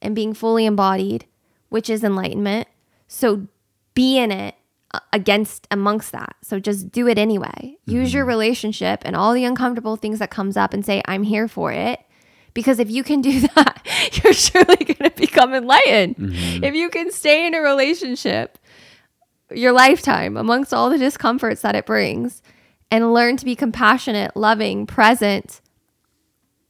[0.00, 1.26] and being fully embodied,
[1.68, 2.68] which is enlightenment.
[3.06, 3.46] So
[3.94, 4.56] be in it
[5.12, 6.36] against amongst that.
[6.42, 7.76] So just do it anyway.
[7.86, 8.28] Use your mm-hmm.
[8.28, 12.00] relationship and all the uncomfortable things that comes up and say I'm here for it.
[12.54, 13.86] Because if you can do that,
[14.22, 16.16] you're surely going to become enlightened.
[16.16, 16.64] Mm-hmm.
[16.64, 18.58] If you can stay in a relationship
[19.54, 22.42] your lifetime amongst all the discomforts that it brings
[22.90, 25.60] and learn to be compassionate, loving, present,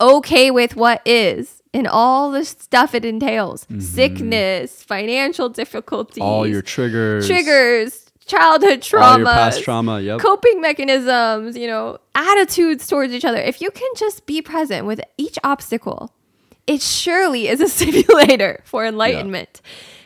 [0.00, 3.80] okay with what is and all the stuff it entails mm-hmm.
[3.80, 7.26] sickness, financial difficulties, All your triggers.
[7.26, 10.00] triggers, childhood trauma, past trauma.
[10.00, 10.20] Yep.
[10.20, 13.38] coping mechanisms, you know, attitudes towards each other.
[13.38, 16.14] If you can just be present with each obstacle,
[16.66, 19.60] it surely is a simulator for enlightenment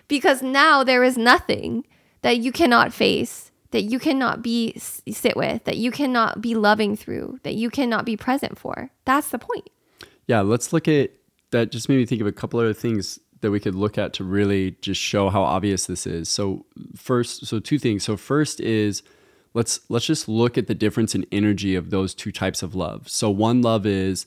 [0.09, 1.87] because now there is nothing
[2.23, 6.97] that you cannot face that you cannot be sit with that you cannot be loving
[6.97, 9.69] through that you cannot be present for that's the point
[10.27, 11.11] Yeah, let's look at
[11.51, 11.71] that.
[11.71, 14.25] Just made me think of a couple other things that we could look at to
[14.25, 16.29] really just show how obvious this is.
[16.29, 18.03] So first, so two things.
[18.03, 19.05] So first is
[19.55, 23.09] let's let's just look at the difference in energy of those two types of love.
[23.09, 24.27] So one love is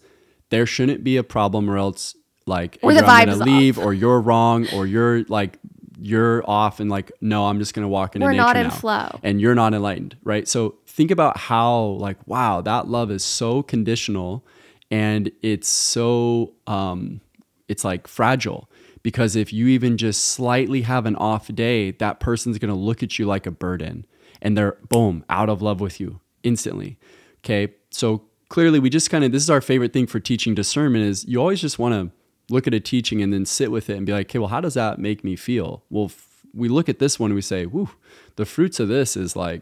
[0.51, 4.21] there shouldn't be a problem or else like Or the I'm gonna leave or you're
[4.21, 5.59] wrong or you're like
[6.01, 8.73] you're off and like no I'm just gonna walk into We're nature not in now.
[8.73, 9.19] flow.
[9.21, 13.61] and you're not enlightened right so think about how like wow that love is so
[13.63, 14.45] conditional
[14.89, 17.19] and it's so um
[17.67, 18.69] it's like fragile
[19.03, 23.17] because if you even just slightly have an off day that person's gonna look at
[23.19, 24.05] you like a burden.
[24.41, 26.97] And they're boom out of love with you instantly.
[27.43, 27.73] Okay?
[27.89, 31.25] So clearly we just kind of this is our favorite thing for teaching discernment is
[31.25, 32.11] you always just want to
[32.53, 34.59] look at a teaching and then sit with it and be like okay well how
[34.61, 35.83] does that make me feel?
[35.89, 37.89] Well f- we look at this one and we say whoo
[38.37, 39.61] the fruits of this is like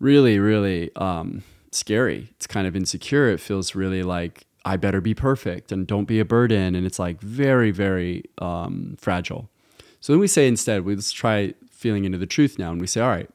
[0.00, 2.28] really really um, scary.
[2.36, 3.28] It's kind of insecure.
[3.28, 6.74] It feels really like i better be perfect and don't be a burden.
[6.74, 9.48] And it's like very very um, fragile.
[10.00, 12.70] So then we say instead we let's try feeling into the truth now.
[12.72, 13.30] And we say all right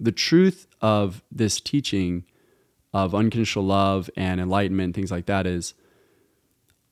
[0.00, 2.24] the truth of this teaching
[2.92, 5.72] of unconditional love and enlightenment things like that is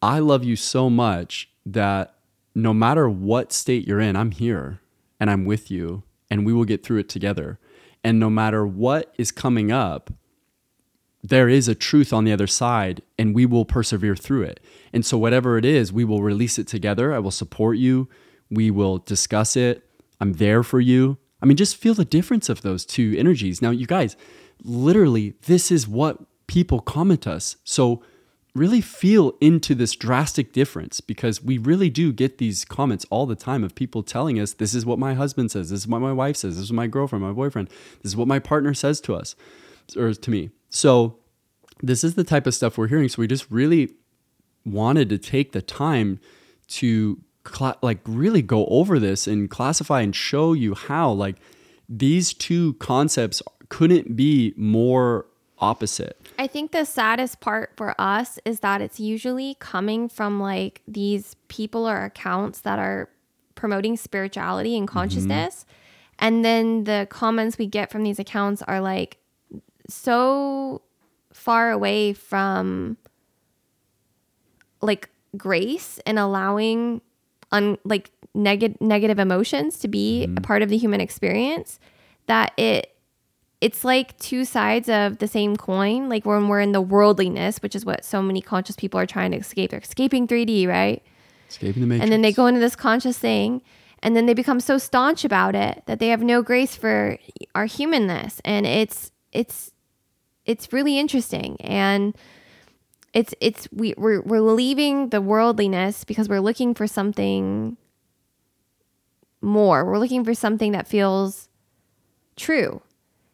[0.01, 2.15] i love you so much that
[2.55, 4.81] no matter what state you're in i'm here
[5.19, 7.59] and i'm with you and we will get through it together.
[8.03, 10.11] And no matter what is coming up
[11.23, 14.61] there is a truth on the other side and we will persevere through it.
[14.93, 17.15] And so, whatever it is, we will release it together.
[17.15, 18.09] I will support you.
[18.51, 19.89] We will discuss it.
[20.21, 21.19] I'm there for you.
[21.41, 23.61] I mean, just feel the difference of those two energies.
[23.61, 24.17] Now, you guys,
[24.63, 27.57] literally, this is what people comment us.
[27.65, 28.03] So
[28.55, 33.35] really feel into this drastic difference because we really do get these comments all the
[33.35, 36.13] time of people telling us this is what my husband says, this is what my
[36.13, 37.69] wife says, this is my girlfriend, my boyfriend,
[38.03, 39.35] this is what my partner says to us
[39.97, 40.51] or to me.
[40.73, 41.19] So
[41.81, 43.09] this is the type of stuff we're hearing.
[43.09, 43.93] So we just really
[44.65, 46.19] wanted to take the time
[46.69, 51.37] to cl- like really go over this and classify and show you how like
[51.89, 55.27] these two concepts couldn't be more
[55.59, 56.19] opposite.
[56.39, 61.37] I think the saddest part for us is that it's usually coming from like these
[61.49, 63.09] people or accounts that are
[63.55, 65.65] promoting spirituality and consciousness.
[65.65, 66.25] Mm-hmm.
[66.25, 69.19] And then the comments we get from these accounts are like
[69.93, 70.83] so
[71.33, 72.97] far away from
[74.81, 77.01] like grace and allowing
[77.51, 80.39] un like negative negative emotions to be mm-hmm.
[80.39, 81.79] a part of the human experience
[82.27, 82.93] that it
[83.63, 86.09] it's like two sides of the same coin.
[86.09, 89.31] Like when we're in the worldliness, which is what so many conscious people are trying
[89.31, 89.71] to escape.
[89.71, 91.01] They're escaping 3D, right?
[91.49, 92.03] Escaping the matrix.
[92.03, 93.63] And then they go into this conscious thing,
[94.03, 97.19] and then they become so staunch about it that they have no grace for
[97.55, 99.72] our humanness, and it's it's
[100.47, 102.17] it's really interesting and
[103.13, 107.77] it's it's we we're, we're leaving the worldliness because we're looking for something
[109.41, 111.49] more we're looking for something that feels
[112.37, 112.81] true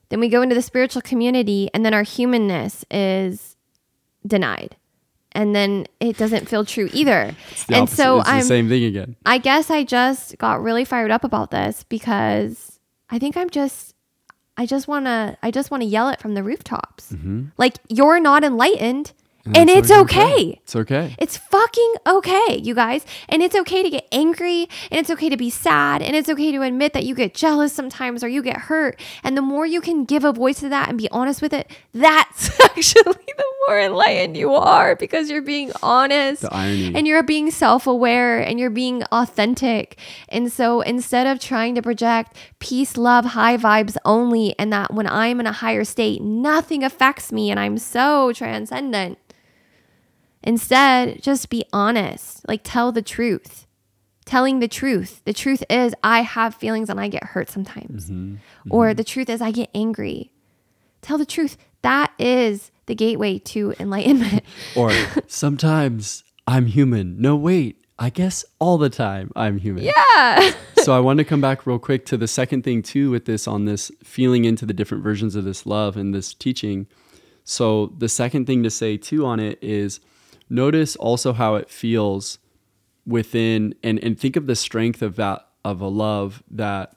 [0.08, 3.56] then we go into the spiritual community and then our humanness is
[4.26, 4.76] denied.
[5.32, 7.34] And then it doesn't feel true either.
[7.68, 7.96] and opposite.
[7.96, 9.16] so it's I'm the same thing again.
[9.26, 13.94] I guess I just got really fired up about this because I think I'm just
[14.58, 17.12] I just want to I just want to yell it from the rooftops.
[17.12, 17.46] Mm-hmm.
[17.56, 19.12] Like you're not enlightened
[19.48, 20.32] and, and it's okay.
[20.32, 20.60] okay.
[20.62, 21.16] It's okay.
[21.18, 23.06] It's fucking okay, you guys.
[23.28, 26.52] And it's okay to get angry and it's okay to be sad and it's okay
[26.52, 29.00] to admit that you get jealous sometimes or you get hurt.
[29.24, 31.70] And the more you can give a voice to that and be honest with it,
[31.94, 36.42] that's actually the more enlightened you are because you're being honest.
[36.42, 36.94] The irony.
[36.94, 39.98] And you're being self aware and you're being authentic.
[40.28, 45.06] And so instead of trying to project peace, love, high vibes only, and that when
[45.06, 49.18] I'm in a higher state, nothing affects me and I'm so transcendent
[50.48, 52.48] Instead, just be honest.
[52.48, 53.66] Like, tell the truth.
[54.24, 55.20] Telling the truth.
[55.26, 58.06] The truth is, I have feelings and I get hurt sometimes.
[58.06, 58.36] Mm-hmm.
[58.36, 58.72] Mm-hmm.
[58.72, 60.32] Or the truth is, I get angry.
[61.02, 61.58] Tell the truth.
[61.82, 64.42] That is the gateway to enlightenment.
[64.74, 64.90] or
[65.26, 67.20] sometimes I'm human.
[67.20, 67.84] No, wait.
[67.98, 69.84] I guess all the time I'm human.
[69.84, 70.52] Yeah.
[70.78, 73.46] so I want to come back real quick to the second thing too with this
[73.46, 76.86] on this feeling into the different versions of this love and this teaching.
[77.44, 80.00] So the second thing to say too on it is
[80.50, 82.38] notice also how it feels
[83.06, 86.96] within and, and think of the strength of that of a love that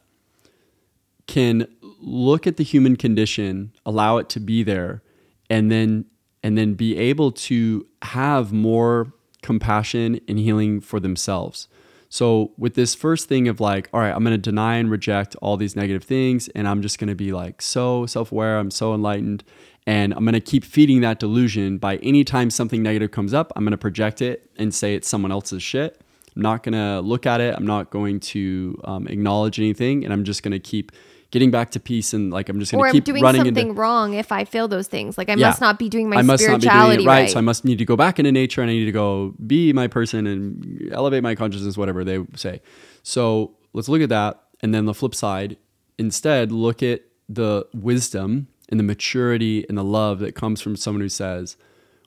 [1.28, 1.68] can
[2.00, 5.02] look at the human condition, allow it to be there,
[5.50, 6.06] and then
[6.44, 11.68] and then be able to have more compassion and healing for themselves.
[12.10, 15.36] So with this first thing of like, all right, I'm going to deny and reject
[15.42, 18.94] all these negative things and I'm just going to be like so self-aware, I'm so
[18.94, 19.44] enlightened
[19.88, 23.64] and I'm going to keep feeding that delusion by anytime something negative comes up, I'm
[23.64, 26.02] going to project it and say it's someone else's shit.
[26.36, 27.56] I'm not going to look at it.
[27.56, 30.04] I'm not going to um, acknowledge anything.
[30.04, 30.92] And I'm just going to keep
[31.32, 33.80] getting back to peace and like I'm just going to keep doing running something into,
[33.80, 35.18] wrong if I feel those things.
[35.18, 35.48] Like I yeah.
[35.48, 37.30] must not be doing my I must spirituality not be doing it right, right.
[37.32, 39.74] So I must need to go back into nature and I need to go be
[39.74, 42.62] my person and elevate my consciousness, whatever they say.
[43.04, 44.44] So let's look at that.
[44.62, 45.58] And then the flip side,
[45.98, 51.02] instead, look at the wisdom and the maturity and the love that comes from someone
[51.02, 51.58] who says,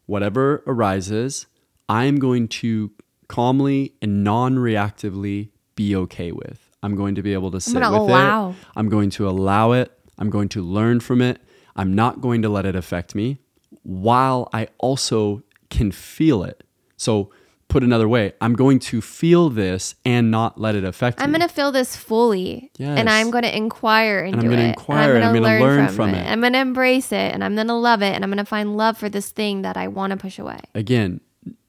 [0.06, 1.46] whatever arises,
[1.88, 2.90] I'm going to
[3.28, 6.70] calmly and non reactively be okay with.
[6.82, 8.50] I'm going to be able to sit with allow.
[8.50, 8.56] it.
[8.76, 9.92] I'm going to allow it.
[10.18, 11.40] I'm going to learn from it.
[11.76, 13.38] I'm not going to let it affect me
[13.82, 16.62] while I also can feel it.
[16.96, 17.30] So,
[17.74, 21.34] put another way, I'm going to feel this and not let it affect I'm me.
[21.34, 22.70] I'm going to feel this fully.
[22.78, 22.96] Yes.
[22.96, 25.48] And I'm going to inquire into and I'm going to inquire and I'm going to
[25.48, 26.18] learn, learn, from, from it.
[26.18, 26.30] it.
[26.30, 28.44] I'm going to embrace it and I'm going to love it and I'm going to
[28.44, 30.60] find love for this thing that I want to push away.
[30.72, 31.20] Again,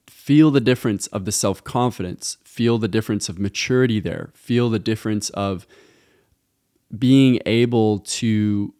[0.06, 4.78] feel the difference of the self confidence, feel the difference of maturity there, feel the
[4.78, 5.66] difference of
[6.96, 8.72] being able to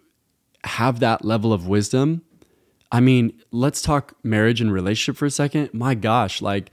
[0.63, 2.23] have that level of wisdom.
[2.93, 5.75] I mean, let's talk marriage and relationship for a second.
[5.75, 6.71] My gosh, like,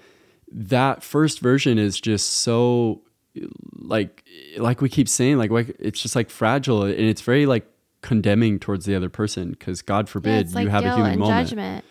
[0.53, 3.01] that first version is just so
[3.79, 4.23] like
[4.57, 5.49] like we keep saying like
[5.79, 7.65] it's just like fragile and it's very like
[8.01, 11.47] condemning towards the other person because god forbid yeah, like you have a human moment
[11.47, 11.85] judgment.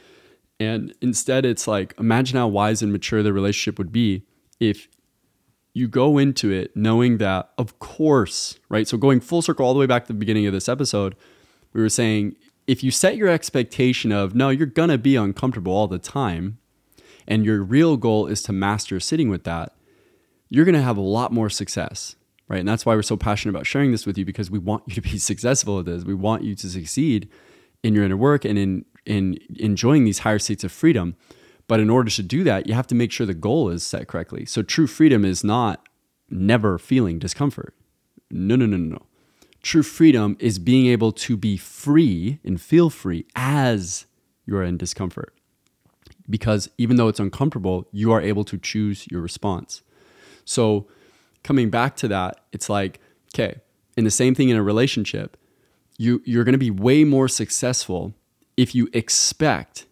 [0.60, 4.22] and instead it's like imagine how wise and mature the relationship would be
[4.60, 4.86] if
[5.74, 9.80] you go into it knowing that of course right so going full circle all the
[9.80, 11.16] way back to the beginning of this episode
[11.72, 12.36] we were saying
[12.66, 16.58] if you set your expectation of no, you're gonna be uncomfortable all the time,
[17.26, 19.74] and your real goal is to master sitting with that,
[20.48, 22.16] you're gonna have a lot more success,
[22.48, 22.60] right?
[22.60, 24.94] And that's why we're so passionate about sharing this with you because we want you
[24.94, 26.04] to be successful at this.
[26.04, 27.28] We want you to succeed
[27.82, 31.16] in your inner work and in in enjoying these higher states of freedom.
[31.66, 34.06] But in order to do that, you have to make sure the goal is set
[34.08, 34.44] correctly.
[34.44, 35.88] So true freedom is not
[36.28, 37.74] never feeling discomfort.
[38.30, 39.06] No, no, no, no, no.
[39.62, 44.06] True freedom is being able to be free and feel free as
[44.44, 45.34] you're in discomfort.
[46.28, 49.82] Because even though it's uncomfortable, you are able to choose your response.
[50.44, 50.88] So,
[51.42, 53.00] coming back to that, it's like,
[53.34, 53.60] okay,
[53.96, 55.36] and the same thing in a relationship,
[55.98, 58.14] you, you're going to be way more successful
[58.56, 59.86] if you expect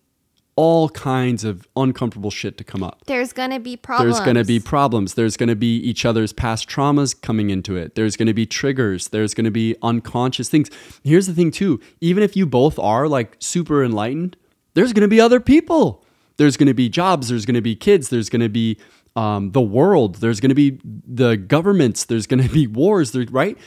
[0.57, 3.03] all kinds of uncomfortable shit to come up.
[3.07, 4.17] There's going to be problems.
[4.17, 5.15] There's going to be problems.
[5.15, 7.95] There's going to be each other's past traumas coming into it.
[7.95, 9.09] There's going to be triggers.
[9.09, 10.69] There's going to be unconscious things.
[11.03, 14.37] Here's the thing, too even if you both are like super enlightened,
[14.75, 16.05] there's going to be other people.
[16.41, 17.29] There's going to be jobs.
[17.29, 18.09] There's going to be kids.
[18.09, 18.79] There's going to be
[19.15, 20.17] um, the world.
[20.17, 22.07] There's going to be the governments.
[22.07, 23.59] There's going to be wars, there, right?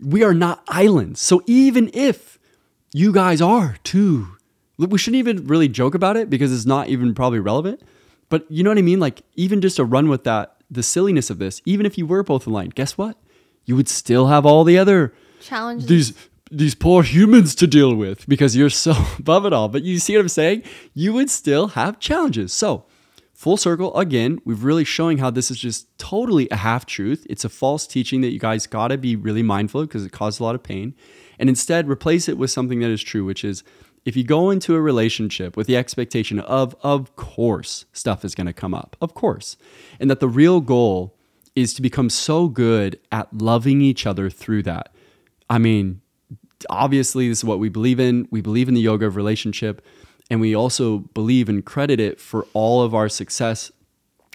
[0.00, 1.20] We are not islands.
[1.20, 2.38] So even if
[2.94, 4.36] you guys are too
[4.88, 7.82] we shouldn't even really joke about it because it's not even probably relevant.
[8.28, 9.00] But you know what I mean?
[9.00, 12.22] Like, even just to run with that, the silliness of this, even if you were
[12.22, 13.16] both in line, guess what?
[13.66, 15.88] You would still have all the other challenges.
[15.88, 19.68] These these poor humans to deal with because you're so above it all.
[19.68, 20.62] But you see what I'm saying?
[20.94, 22.52] You would still have challenges.
[22.52, 22.86] So,
[23.32, 27.26] full circle again, we've really showing how this is just totally a half truth.
[27.30, 30.12] It's a false teaching that you guys got to be really mindful of because it
[30.12, 30.94] caused a lot of pain.
[31.38, 33.62] And instead, replace it with something that is true, which is
[34.04, 38.46] if you go into a relationship with the expectation of, of course, stuff is going
[38.46, 39.56] to come up, of course,
[39.98, 41.16] and that the real goal
[41.54, 44.94] is to become so good at loving each other through that.
[45.48, 46.00] I mean,
[46.68, 48.28] obviously, this is what we believe in.
[48.30, 49.84] We believe in the yoga of relationship,
[50.30, 53.72] and we also believe and credit it for all of our success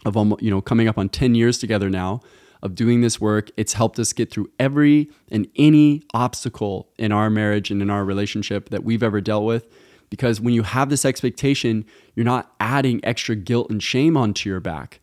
[0.06, 2.22] of you know, coming up on 10 years together now
[2.62, 3.52] of doing this work.
[3.58, 8.06] It's helped us get through every and any obstacle in our marriage and in our
[8.06, 9.68] relationship that we've ever dealt with.
[10.10, 14.60] Because when you have this expectation, you're not adding extra guilt and shame onto your
[14.60, 15.00] back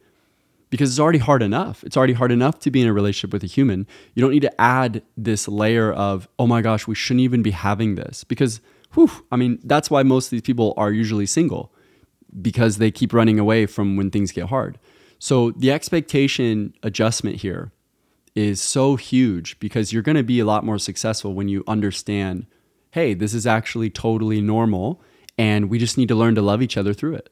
[0.73, 1.85] because it's already hard enough.
[1.85, 3.87] It's already hard enough to be in a relationship with a human.
[4.14, 7.51] You don't need to add this layer of, oh my gosh, we shouldn't even be
[7.51, 8.25] having this.
[8.25, 8.62] Because,
[8.95, 11.75] whew, I mean, that's why most of these people are usually single
[12.41, 14.79] because they keep running away from when things get hard.
[15.18, 17.70] So the expectation adjustment here
[18.35, 22.47] is so huge because you're going to be a lot more successful when you understand,
[22.93, 25.03] hey, this is actually totally normal
[25.37, 27.29] and we just need to learn to love each other through it.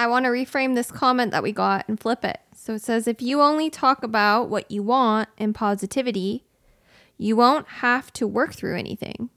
[0.00, 2.40] I want to reframe this comment that we got and flip it.
[2.54, 6.46] So it says if you only talk about what you want in positivity,
[7.18, 9.28] you won't have to work through anything.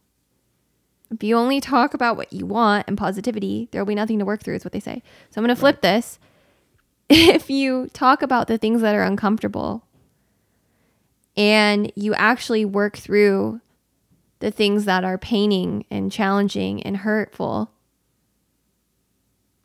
[1.11, 4.25] If you only talk about what you want in positivity, there will be nothing to
[4.25, 5.03] work through, is what they say.
[5.31, 6.17] So I'm going to flip this
[7.09, 9.85] if you talk about the things that are uncomfortable
[11.35, 13.59] and you actually work through
[14.39, 17.69] the things that are paining and challenging and hurtful,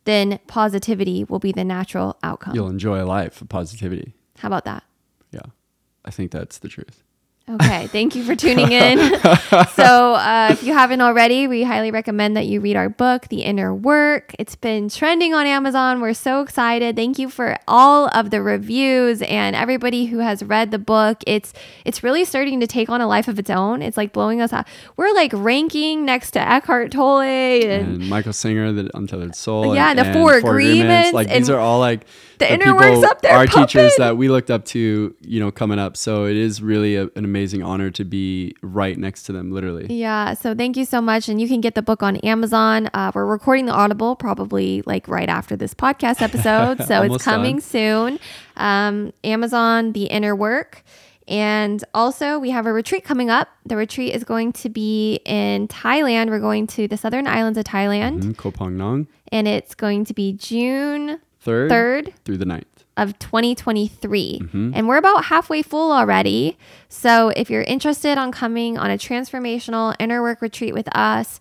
[0.09, 2.55] then positivity will be the natural outcome.
[2.55, 4.13] You'll enjoy life of positivity.
[4.37, 4.83] How about that?
[5.31, 5.41] Yeah,
[6.03, 7.03] I think that's the truth.
[7.49, 8.99] Okay, thank you for tuning in.
[9.73, 13.41] so, uh, if you haven't already, we highly recommend that you read our book, The
[13.41, 14.35] Inner Work.
[14.37, 15.99] It's been trending on Amazon.
[15.99, 16.95] We're so excited.
[16.95, 21.23] Thank you for all of the reviews and everybody who has read the book.
[21.25, 21.51] It's
[21.85, 23.81] it's really starting to take on a life of its own.
[23.81, 24.67] It's like blowing us out.
[24.95, 29.73] We're like ranking next to Eckhart Tolle and, and Michael Singer, The Untethered Soul.
[29.73, 31.13] Yeah, and, the Four, Four Agreements.
[31.13, 32.05] Like these are all like
[32.37, 33.35] the, the inner work's up there.
[33.35, 35.97] Our teachers that we looked up to, you know, coming up.
[35.97, 39.87] So it is really a, an amazing honor to be right next to them, literally.
[39.89, 40.33] Yeah.
[40.33, 42.89] So thank you so much, and you can get the book on Amazon.
[42.93, 47.59] Uh, we're recording the Audible probably like right after this podcast episode, so it's coming
[47.59, 48.19] soon.
[48.57, 50.83] Um, Amazon, The Inner Work.
[51.27, 53.49] And also, we have a retreat coming up.
[53.63, 56.29] The retreat is going to be in Thailand.
[56.29, 58.21] We're going to the southern islands of Thailand.
[58.21, 59.05] Mm-hmm, Koh Phangan.
[59.31, 62.63] And it's going to be June 3rd, 3rd through the 9th
[62.99, 64.39] of 2023.
[64.41, 64.71] Mm-hmm.
[64.75, 66.57] And we're about halfway full already.
[66.89, 71.39] So if you're interested on coming on a transformational inner work retreat with us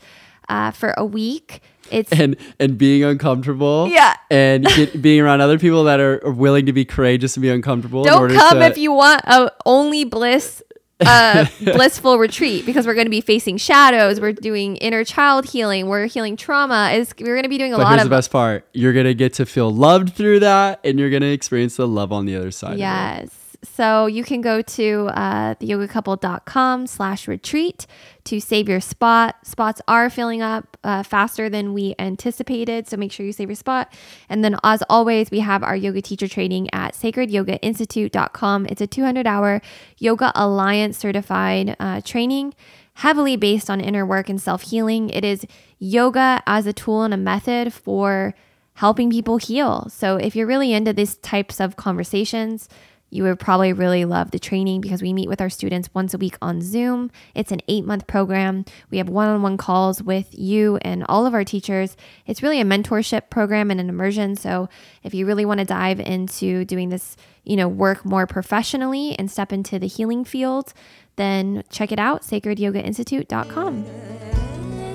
[0.48, 3.88] uh, for a week, it's and and being uncomfortable.
[3.88, 4.14] Yeah.
[4.30, 8.04] And get, being around other people that are, willing to be courageous and be uncomfortable.
[8.04, 10.62] Don't come to, if you want a only bliss
[11.01, 14.20] Uh, a blissful retreat because we're going to be facing shadows.
[14.20, 15.86] We're doing inner child healing.
[15.86, 16.90] We're healing trauma.
[16.92, 18.66] Is we're going to be doing a but lot here's of the best part.
[18.72, 21.86] You're going to get to feel loved through that, and you're going to experience the
[21.86, 22.78] love on the other side.
[22.78, 23.30] Yes.
[23.62, 27.86] So you can go to uh, theyogacouple.com slash retreat
[28.24, 29.44] to save your spot.
[29.44, 32.86] Spots are filling up uh, faster than we anticipated.
[32.86, 33.92] So make sure you save your spot.
[34.28, 38.66] And then as always, we have our yoga teacher training at sacredyogainstitute.com.
[38.66, 39.61] It's a 200 hour
[39.98, 42.54] Yoga Alliance certified uh, training
[42.94, 45.11] heavily based on inner work and self healing.
[45.11, 45.44] It is
[45.78, 48.34] yoga as a tool and a method for
[48.74, 49.88] helping people heal.
[49.90, 52.68] So if you're really into these types of conversations,
[53.11, 56.18] you would probably really love the training because we meet with our students once a
[56.18, 57.11] week on Zoom.
[57.34, 58.64] It's an eight month program.
[58.90, 61.96] We have one on one calls with you and all of our teachers.
[62.26, 64.36] It's really a mentorship program and an immersion.
[64.36, 64.68] So
[65.02, 69.30] if you really want to dive into doing this, you know, work more professionally and
[69.30, 70.74] step into the healing field,
[71.16, 73.84] then check it out, sacredyogainstitute.com.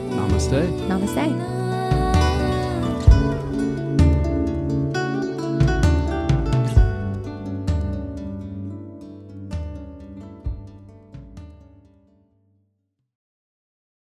[0.09, 0.87] Namaste.
[0.87, 1.62] Namaste.